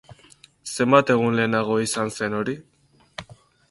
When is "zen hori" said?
2.19-2.61